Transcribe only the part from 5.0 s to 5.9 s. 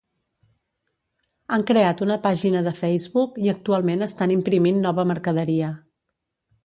mercaderia.